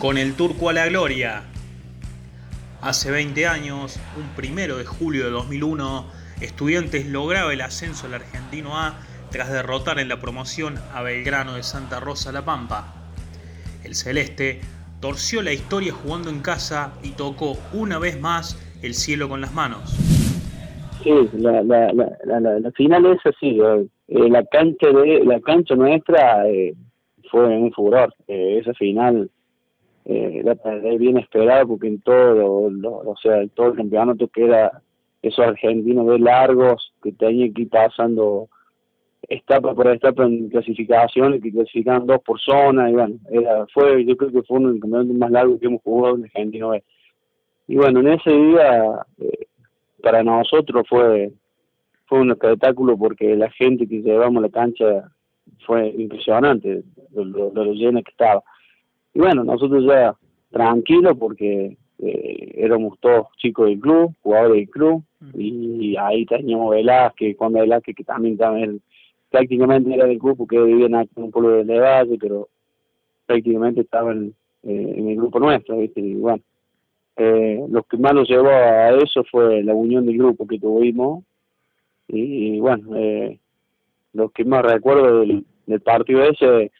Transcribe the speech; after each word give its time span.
con 0.00 0.16
el 0.16 0.34
turco 0.34 0.70
a 0.70 0.72
la 0.72 0.88
gloria. 0.88 1.42
Hace 2.80 3.10
20 3.10 3.46
años, 3.46 4.00
un 4.16 4.34
primero 4.34 4.78
de 4.78 4.86
julio 4.86 5.26
de 5.26 5.30
2001, 5.30 6.06
Estudiantes 6.40 7.06
lograba 7.06 7.52
el 7.52 7.60
ascenso 7.60 8.06
al 8.06 8.14
Argentino 8.14 8.78
A 8.78 8.94
tras 9.30 9.52
derrotar 9.52 9.98
en 9.98 10.08
la 10.08 10.18
promoción 10.18 10.76
a 10.94 11.02
Belgrano 11.02 11.52
de 11.52 11.62
Santa 11.62 12.00
Rosa 12.00 12.32
La 12.32 12.46
Pampa. 12.46 12.94
El 13.84 13.94
Celeste 13.94 14.60
torció 15.02 15.42
la 15.42 15.52
historia 15.52 15.92
jugando 15.92 16.30
en 16.30 16.40
casa 16.40 16.94
y 17.02 17.10
tocó 17.10 17.58
una 17.74 17.98
vez 17.98 18.18
más 18.18 18.56
el 18.82 18.94
cielo 18.94 19.28
con 19.28 19.42
las 19.42 19.52
manos. 19.52 19.90
Sí, 21.04 21.12
la, 21.34 21.62
la, 21.62 21.92
la, 21.92 22.40
la 22.40 22.70
final 22.72 23.04
es 23.04 23.18
así, 23.26 23.58
eh, 23.60 24.28
la 24.30 24.44
cancha 24.46 24.86
de 24.88 25.24
la 25.26 25.40
cancha 25.40 25.74
nuestra 25.74 26.48
eh, 26.48 26.74
fue 27.30 27.46
un 27.46 27.70
furor, 27.72 28.14
eh, 28.28 28.60
esa 28.62 28.72
final 28.72 29.30
eh, 30.04 30.42
era 30.44 30.54
bien 30.96 31.18
esperado 31.18 31.68
porque 31.68 31.88
en 31.88 32.00
todo, 32.00 32.70
o 32.70 33.16
sea, 33.22 33.46
todo 33.54 33.68
el 33.68 33.76
campeonato 33.76 34.28
que 34.28 34.44
era 34.44 34.82
esos 35.22 35.44
argentinos 35.44 36.06
de 36.06 36.18
largos 36.18 36.92
que 37.02 37.12
tenían 37.12 37.52
que 37.52 37.62
ir 37.62 37.68
pasando 37.68 38.48
etapa 39.28 39.74
por 39.74 39.86
etapa 39.86 40.24
en 40.24 40.48
clasificaciones 40.48 41.42
que 41.42 41.52
clasificaban 41.52 42.06
dos 42.06 42.20
por 42.22 42.40
zona 42.40 42.90
y 42.90 42.94
bueno, 42.94 43.16
era, 43.30 43.66
fue, 43.72 44.04
yo 44.04 44.16
creo 44.16 44.32
que 44.32 44.42
fue 44.42 44.58
uno 44.58 44.68
de 44.68 44.74
los 44.74 44.80
campeonatos 44.80 45.16
más 45.16 45.30
largos 45.30 45.60
que 45.60 45.66
hemos 45.66 45.82
jugado 45.82 46.16
en 46.16 46.24
Argentina. 46.24 46.66
Y 47.68 47.76
bueno, 47.76 48.00
en 48.00 48.08
ese 48.08 48.30
día 48.30 49.06
eh, 49.18 49.46
para 50.02 50.22
nosotros 50.22 50.84
fue 50.88 51.32
fue 52.10 52.20
un 52.20 52.32
espectáculo 52.32 52.98
porque 52.98 53.36
la 53.36 53.48
gente 53.50 53.86
que 53.86 54.02
llevamos 54.02 54.42
la 54.42 54.48
cancha 54.48 55.12
fue 55.64 55.90
impresionante, 55.90 56.82
lo, 57.14 57.24
lo, 57.24 57.50
lo 57.52 57.72
llena 57.72 58.02
que 58.02 58.10
estaba. 58.10 58.42
Y 59.14 59.18
bueno, 59.18 59.44
nosotros 59.44 59.84
ya 59.84 60.14
tranquilos 60.50 61.16
porque 61.18 61.76
eh, 61.98 62.52
éramos 62.56 62.98
todos 63.00 63.26
chicos 63.36 63.68
del 63.68 63.80
club, 63.80 64.14
jugadores 64.22 64.56
del 64.56 64.70
club, 64.70 65.04
y 65.34 65.96
ahí 65.96 66.24
teníamos 66.24 66.70
Velázquez, 66.70 67.36
Juan 67.36 67.52
Velázquez, 67.52 67.94
que 67.94 68.04
también, 68.04 68.38
también 68.38 68.80
prácticamente 69.30 69.92
era 69.94 70.06
del 70.06 70.18
club 70.18 70.36
porque 70.38 70.60
vivían 70.60 70.94
en 70.94 71.08
un 71.16 71.30
pueblo 71.30 71.62
de 71.62 71.78
Valle, 71.78 72.16
pero 72.18 72.48
prácticamente 73.26 73.82
estaban 73.82 74.34
eh, 74.62 74.94
en 74.96 75.08
el 75.08 75.16
grupo 75.16 75.38
nuestro, 75.38 75.78
¿viste? 75.78 76.00
Y 76.00 76.14
bueno, 76.14 76.42
eh, 77.16 77.64
lo 77.68 77.82
que 77.82 77.96
más 77.98 78.14
nos 78.14 78.28
llevó 78.28 78.48
a 78.48 78.90
eso 78.90 79.22
fue 79.24 79.62
la 79.62 79.74
unión 79.74 80.06
del 80.06 80.16
grupo 80.16 80.46
que 80.46 80.58
tuvimos, 80.58 81.24
y, 82.08 82.58
bueno, 82.58 82.96
eh, 82.96 83.38
lo 84.14 84.30
que 84.30 84.44
más 84.44 84.64
recuerdo 84.64 85.20
del, 85.20 85.44
del 85.66 85.80
partido 85.80 86.24
ese 86.24 86.72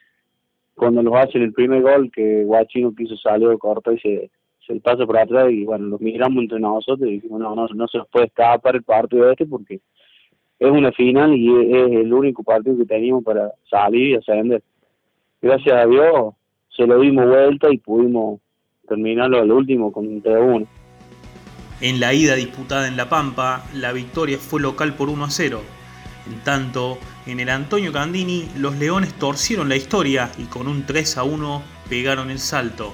cuando 0.81 1.03
nos 1.03 1.15
hacen 1.15 1.43
el 1.43 1.53
primer 1.53 1.83
gol 1.83 2.11
que 2.11 2.43
Guachino 2.45 2.95
quiso 2.95 3.15
salir 3.19 3.59
corto 3.59 3.93
y 3.93 4.01
se, 4.01 4.31
se 4.67 4.81
pasa 4.81 5.05
por 5.05 5.19
atrás 5.19 5.51
y 5.51 5.65
bueno, 5.65 5.89
los 5.89 6.01
miramos 6.01 6.43
entre 6.43 6.59
nosotros 6.59 7.07
y 7.07 7.13
dijimos 7.13 7.39
no, 7.39 7.55
no, 7.55 7.69
no 7.69 7.87
se 7.87 7.99
nos 7.99 8.09
puede 8.09 8.27
escapar 8.27 8.77
el 8.77 8.83
partido 8.83 9.31
este 9.31 9.45
porque 9.45 9.75
es 10.59 10.71
una 10.71 10.91
final 10.93 11.37
y 11.37 11.51
es, 11.71 11.93
el 11.93 12.11
único 12.11 12.43
partido 12.43 12.79
que 12.79 12.87
teníamos 12.87 13.23
para 13.23 13.53
salir 13.69 14.09
y 14.09 14.15
ascender. 14.15 14.63
Gracias 15.43 15.77
a 15.77 15.87
Dios 15.87 16.35
se 16.75 16.87
lo 16.87 16.99
dimos 16.99 17.27
vuelta 17.27 17.71
y 17.71 17.77
pudimos 17.77 18.41
terminarlo 18.89 19.39
al 19.39 19.53
último 19.53 19.93
con 19.93 20.09
un 20.09 20.23
3-1. 20.23 20.67
En 21.83 22.01
la 22.01 22.15
ida 22.15 22.37
disputada 22.37 22.89
en 22.89 22.97
La 22.97 23.11
Pampa, 23.11 23.67
la 23.75 23.93
victoria 23.93 24.39
fue 24.39 24.63
local 24.63 24.95
por 24.95 25.11
1 25.11 25.25
a 25.25 25.31
0. 25.31 25.61
En 26.27 26.41
tanto, 26.41 26.99
en 27.27 27.41
el 27.41 27.49
Antonio 27.49 27.93
Candini, 27.93 28.49
los 28.57 28.77
Leones 28.77 29.13
torcieron 29.15 29.69
la 29.69 29.77
historia 29.77 30.31
y 30.39 30.45
con 30.45 30.69
un 30.69 30.87
3 30.87 31.17
a 31.19 31.23
1 31.23 31.63
pegaron 31.89 32.31
el 32.31 32.39
salto. 32.39 32.93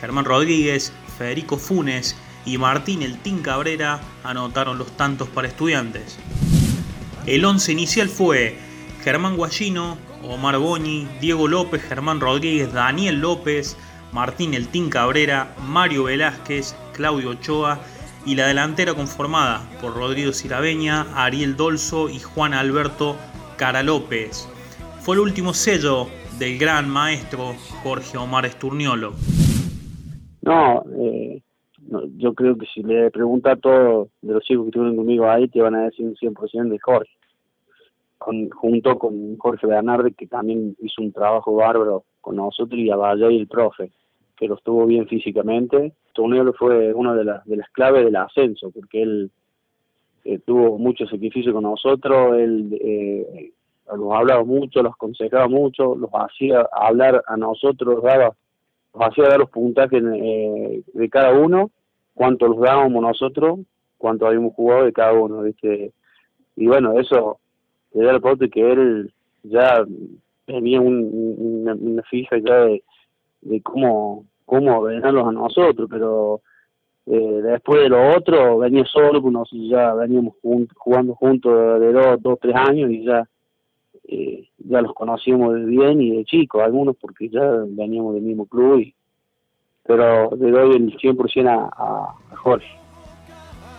Germán 0.00 0.24
Rodríguez, 0.24 0.92
Federico 1.18 1.58
Funes 1.58 2.16
y 2.44 2.58
Martín 2.58 3.02
El 3.02 3.18
Tin 3.18 3.40
Cabrera 3.40 4.00
anotaron 4.24 4.78
los 4.78 4.96
tantos 4.96 5.28
para 5.28 5.48
estudiantes. 5.48 6.18
El 7.26 7.44
once 7.44 7.70
inicial 7.72 8.08
fue 8.08 8.58
Germán 9.04 9.36
Guallino, 9.36 9.96
Omar 10.22 10.58
Boñi, 10.58 11.06
Diego 11.20 11.48
López, 11.48 11.82
Germán 11.82 12.20
Rodríguez, 12.20 12.72
Daniel 12.72 13.20
López, 13.20 13.76
Martín 14.12 14.54
El 14.54 14.68
Tin 14.68 14.90
Cabrera, 14.90 15.54
Mario 15.66 16.04
Velázquez, 16.04 16.74
Claudio 16.92 17.30
Ochoa 17.30 17.80
y 18.24 18.36
la 18.36 18.46
delantera 18.46 18.94
conformada 18.94 19.60
por 19.80 19.94
Rodrigo 19.94 20.32
Cirabeña, 20.32 21.06
Ariel 21.14 21.56
Dolso 21.56 22.08
y 22.08 22.18
Juan 22.18 22.54
Alberto 22.54 23.16
Cara 23.56 23.82
López. 23.82 24.48
Fue 25.00 25.16
el 25.16 25.20
último 25.20 25.52
sello 25.54 26.06
del 26.38 26.58
gran 26.58 26.88
maestro 26.88 27.54
Jorge 27.82 28.18
Omar 28.18 28.46
Esturniolo. 28.46 29.12
No, 30.42 30.84
eh, 30.98 31.42
yo 32.16 32.34
creo 32.34 32.56
que 32.56 32.66
si 32.66 32.82
le 32.82 33.10
pregunta 33.10 33.52
a 33.52 33.56
todos 33.56 34.08
de 34.22 34.32
los 34.32 34.42
chicos 34.44 34.64
que 34.64 34.68
estuvieron 34.68 34.96
conmigo 34.96 35.28
ahí, 35.28 35.48
te 35.48 35.60
van 35.60 35.74
a 35.74 35.84
decir 35.84 36.06
un 36.06 36.14
100% 36.14 36.68
de 36.68 36.78
Jorge. 36.78 37.10
Con, 38.18 38.50
junto 38.50 38.98
con 38.98 39.36
Jorge 39.36 39.66
Bernardi, 39.66 40.12
que 40.12 40.28
también 40.28 40.76
hizo 40.80 41.02
un 41.02 41.12
trabajo 41.12 41.56
bárbaro 41.56 42.04
con 42.20 42.36
nosotros, 42.36 42.78
y 42.78 42.88
a 42.90 42.96
Valle 42.96 43.32
y 43.32 43.38
el 43.40 43.48
profe, 43.48 43.90
que 44.36 44.46
lo 44.46 44.54
estuvo 44.54 44.86
bien 44.86 45.08
físicamente. 45.08 45.92
Esturniolo 46.12 46.52
fue 46.52 46.92
una 46.92 47.14
de, 47.14 47.24
las 47.24 47.44
de 47.46 47.56
las 47.56 47.70
claves 47.70 48.04
del 48.04 48.16
ascenso, 48.16 48.70
porque 48.70 49.02
él 49.02 49.30
eh, 50.24 50.38
tuvo 50.44 50.76
mucho 50.76 51.06
sacrificio 51.06 51.54
con 51.54 51.62
nosotros, 51.62 52.36
él 52.36 52.78
eh, 52.82 53.50
los 53.96 54.12
hablaba 54.12 54.44
mucho, 54.44 54.82
los 54.82 54.92
aconsejaba 54.92 55.48
mucho, 55.48 55.96
los 55.96 56.10
hacía 56.12 56.68
hablar 56.70 57.22
a 57.26 57.36
nosotros, 57.38 58.02
daba, 58.02 58.36
los 58.92 59.02
hacía 59.02 59.24
dar 59.24 59.38
los 59.38 59.48
puntajes 59.48 60.02
eh, 60.04 60.82
de 60.92 61.08
cada 61.08 61.32
uno, 61.32 61.70
cuánto 62.12 62.46
los 62.46 62.60
dábamos 62.60 63.02
nosotros, 63.02 63.60
cuánto 63.96 64.26
habíamos 64.26 64.52
jugado 64.54 64.84
de 64.84 64.92
cada 64.92 65.14
uno, 65.14 65.42
¿viste? 65.42 65.92
Y 66.56 66.66
bueno, 66.66 67.00
eso 67.00 67.38
le 67.94 68.04
da 68.04 68.12
el 68.12 68.20
pote 68.20 68.50
que 68.50 68.70
él 68.70 69.14
ya 69.44 69.82
tenía 70.44 70.78
un, 70.78 71.74
una, 71.80 72.02
fija 72.02 72.36
ya 72.36 72.66
de 73.40 73.62
cómo, 73.62 74.26
cómo 74.52 74.80
ordenarlos 74.80 75.28
a 75.28 75.32
nosotros, 75.32 75.88
pero 75.90 76.42
eh, 77.06 77.40
después 77.42 77.80
de 77.80 77.88
lo 77.88 78.14
otro 78.14 78.58
venía 78.58 78.84
solo, 78.84 79.22
pues 79.22 79.32
nosotros 79.32 79.66
ya 79.70 79.94
veníamos 79.94 80.34
jugando 80.76 81.14
juntos 81.14 81.80
de 81.80 81.90
dos, 81.90 82.20
dos, 82.20 82.38
tres 82.38 82.54
años 82.54 82.90
y 82.90 83.02
ya 83.02 83.26
eh, 84.06 84.46
ya 84.58 84.82
los 84.82 84.92
conocíamos 84.92 85.54
de 85.54 85.64
bien 85.64 86.02
y 86.02 86.18
de 86.18 86.24
chicos, 86.26 86.62
algunos 86.62 86.96
porque 87.00 87.30
ya 87.30 87.40
veníamos 87.66 88.12
del 88.12 88.24
mismo 88.24 88.44
club, 88.44 88.80
y, 88.80 88.94
pero 89.84 90.30
le 90.36 90.50
doy 90.50 90.76
el 90.76 90.98
100% 90.98 91.48
a, 91.48 92.34
a, 92.34 92.36
Jorge. 92.36 92.68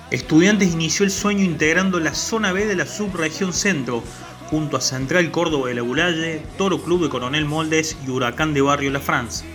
Estudiantes 0.10 0.74
inició 0.74 1.06
el 1.06 1.12
sueño 1.12 1.44
integrando 1.44 2.00
la 2.00 2.16
zona 2.16 2.52
B 2.52 2.66
de 2.66 2.76
la 2.76 2.88
subregión 2.88 3.54
centro, 3.54 4.02
junto 4.50 4.78
a 4.78 4.82
Central 4.82 5.30
Córdoba 5.30 5.68
de 5.68 5.76
la 5.76 5.84
Bulalle, 5.84 6.42
Toro 6.58 6.80
Club 6.80 7.04
de 7.04 7.10
Coronel 7.10 7.46
Moldes 7.46 7.96
y 8.08 8.10
Huracán 8.10 8.56
de 8.56 8.62
Barrio 8.62 8.90
La 8.90 9.00
France. 9.00 9.46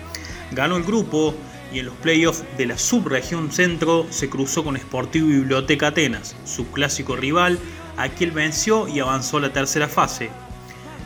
Ganó 0.52 0.76
el 0.76 0.84
grupo 0.84 1.34
y 1.72 1.80
en 1.80 1.86
los 1.86 1.94
playoffs 1.96 2.44
de 2.56 2.66
la 2.66 2.78
subregión 2.78 3.52
centro 3.52 4.06
se 4.10 4.30
cruzó 4.30 4.64
con 4.64 4.76
Sportivo 4.76 5.28
Biblioteca 5.28 5.88
Atenas, 5.88 6.36
su 6.44 6.70
clásico 6.70 7.16
rival, 7.16 7.58
a 7.96 8.08
quien 8.08 8.32
venció 8.32 8.88
y 8.88 9.00
avanzó 9.00 9.36
a 9.38 9.40
la 9.40 9.52
tercera 9.52 9.88
fase. 9.88 10.30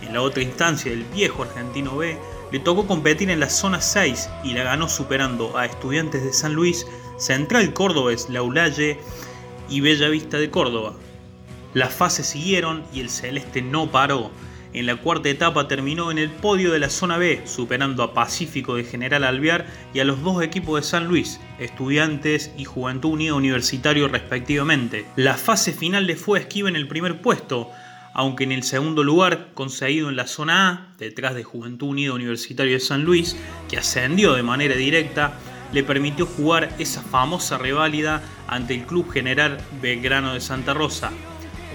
En 0.02 0.12
la 0.12 0.22
otra 0.22 0.42
instancia 0.42 0.90
del 0.90 1.04
viejo 1.04 1.42
Argentino 1.42 1.96
B, 1.96 2.16
le 2.52 2.58
tocó 2.58 2.86
competir 2.86 3.30
en 3.30 3.40
la 3.40 3.48
zona 3.48 3.80
6 3.80 4.28
y 4.44 4.52
la 4.52 4.62
ganó 4.62 4.88
superando 4.88 5.56
a 5.56 5.64
Estudiantes 5.64 6.22
de 6.22 6.32
San 6.32 6.52
Luis, 6.52 6.86
Central 7.18 7.72
Córdobes, 7.72 8.28
Laulalle 8.28 8.98
y 9.68 9.80
Bella 9.80 10.08
Vista 10.08 10.36
de 10.36 10.50
Córdoba. 10.50 10.94
Las 11.72 11.94
fases 11.94 12.26
siguieron 12.26 12.84
y 12.92 13.00
el 13.00 13.08
Celeste 13.08 13.62
no 13.62 13.90
paró, 13.90 14.30
en 14.74 14.86
la 14.86 14.96
cuarta 14.96 15.28
etapa 15.28 15.68
terminó 15.68 16.10
en 16.10 16.18
el 16.18 16.30
podio 16.30 16.72
de 16.72 16.78
la 16.78 16.88
zona 16.88 17.18
B, 17.18 17.42
superando 17.44 18.02
a 18.02 18.14
Pacífico 18.14 18.76
de 18.76 18.84
General 18.84 19.24
Alvear 19.24 19.66
y 19.92 20.00
a 20.00 20.04
los 20.04 20.22
dos 20.22 20.42
equipos 20.42 20.80
de 20.80 20.88
San 20.88 21.08
Luis, 21.08 21.40
Estudiantes 21.58 22.52
y 22.56 22.64
Juventud 22.64 23.10
Unida 23.10 23.34
Universitario 23.34 24.08
respectivamente. 24.08 25.04
La 25.16 25.36
fase 25.36 25.72
final 25.72 26.06
le 26.06 26.16
fue 26.16 26.40
esquiva 26.40 26.68
en 26.68 26.76
el 26.76 26.88
primer 26.88 27.20
puesto, 27.20 27.70
aunque 28.14 28.44
en 28.44 28.52
el 28.52 28.62
segundo 28.62 29.04
lugar, 29.04 29.48
conseguido 29.54 30.08
en 30.08 30.16
la 30.16 30.26
zona 30.26 30.68
A, 30.68 30.94
detrás 30.98 31.34
de 31.34 31.44
Juventud 31.44 31.88
Unida 31.88 32.12
Universitario 32.12 32.72
de 32.74 32.80
San 32.80 33.04
Luis, 33.04 33.36
que 33.68 33.78
ascendió 33.78 34.34
de 34.34 34.42
manera 34.42 34.74
directa, 34.74 35.38
le 35.72 35.82
permitió 35.82 36.26
jugar 36.26 36.74
esa 36.78 37.02
famosa 37.02 37.58
reválida 37.58 38.22
ante 38.46 38.74
el 38.74 38.82
Club 38.82 39.10
General 39.10 39.58
Belgrano 39.80 40.34
de 40.34 40.40
Santa 40.40 40.74
Rosa, 40.74 41.10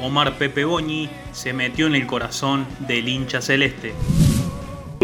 Omar 0.02 0.38
Pepe 0.38 0.66
Boñi 0.66 1.10
se 1.32 1.54
metió 1.54 1.88
en 1.88 1.96
el 1.96 2.06
corazón 2.06 2.66
del 2.88 3.08
hincha 3.08 3.42
celeste. 3.42 3.94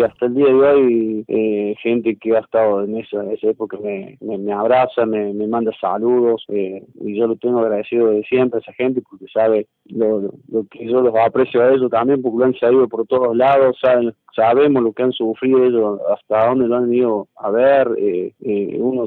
Hasta 0.03 0.25
el 0.25 0.33
día 0.33 0.47
de 0.47 0.53
hoy, 0.53 1.25
eh, 1.27 1.75
gente 1.81 2.15
que 2.15 2.35
ha 2.35 2.39
estado 2.39 2.83
en 2.83 2.97
esa, 2.97 3.23
esa 3.31 3.49
época 3.49 3.77
me, 3.77 4.17
me, 4.21 4.51
abraza, 4.51 5.05
me, 5.05 5.33
me, 5.33 5.47
manda 5.47 5.71
saludos 5.79 6.43
eh, 6.49 6.83
y 7.01 7.17
yo 7.17 7.27
lo 7.27 7.35
tengo 7.35 7.59
agradecido 7.59 8.09
de 8.09 8.23
siempre 8.23 8.57
a 8.57 8.61
esa 8.61 8.73
gente 8.73 9.01
porque 9.07 9.25
sabe 9.31 9.67
lo, 9.85 10.21
lo, 10.47 10.65
que 10.71 10.85
yo 10.85 11.01
los 11.01 11.13
aprecio 11.15 11.61
a 11.61 11.73
ellos 11.73 11.89
también 11.91 12.21
porque 12.21 12.37
lo 12.37 12.45
han 12.45 12.55
sabido 12.55 12.87
por 12.87 13.05
todos 13.05 13.35
lados, 13.35 13.77
saben, 13.81 14.13
sabemos 14.35 14.81
lo 14.81 14.93
que 14.93 15.03
han 15.03 15.11
sufrido 15.11 15.63
ellos, 15.63 15.99
hasta 16.11 16.47
dónde 16.47 16.67
lo 16.67 16.77
han 16.77 16.93
ido 16.93 17.27
a 17.35 17.51
ver, 17.51 17.89
eh, 17.97 18.33
eh, 18.41 18.77
uno, 18.79 19.05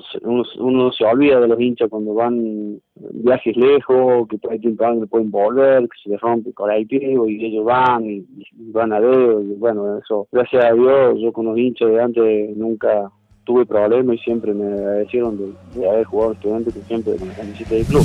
uno, 0.58 0.93
se 0.93 1.05
olvida 1.05 1.40
de 1.40 1.49
los 1.49 1.61
hinchas 1.61 1.88
cuando 1.88 2.14
van 2.14 2.81
viajes 2.94 3.56
lejos, 3.56 4.28
que 4.28 4.38
por 4.38 4.52
ahí 4.52 4.58
tiempo 4.58 4.84
pueden 5.08 5.31
volver, 5.31 5.82
que 5.82 5.99
se 6.02 6.11
les 6.11 6.20
rompe 6.20 6.50
el 6.50 6.55
colectivo 6.55 7.26
y 7.26 7.44
ellos 7.44 7.64
van 7.64 8.05
y, 8.05 8.26
van 8.73 8.93
a 8.93 9.00
ver, 9.00 9.43
y 9.43 9.55
bueno, 9.55 9.99
eso, 9.99 10.28
gracias 10.31 10.64
a 10.64 10.73
Dios, 10.75 11.19
yo 11.19 11.32
con 11.32 11.46
los 11.46 11.58
hinchas 11.58 11.88
de 11.88 12.00
antes 12.00 12.56
nunca 12.56 13.11
tuve 13.44 13.64
problemas 13.64 14.17
y 14.17 14.19
siempre 14.19 14.52
me 14.52 14.67
agradecieron 14.67 15.38
de, 15.38 15.88
haber 15.88 16.05
jugado 16.05 16.32
estudiantes 16.32 16.75
que 16.75 16.81
siempre 16.81 17.14
camiseta 17.37 17.75
del 17.75 17.84
club. 17.87 18.05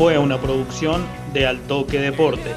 Fue 0.00 0.16
una 0.16 0.40
producción 0.40 1.04
de 1.34 1.46
Altoque 1.46 1.98
Deportes. 2.00 2.56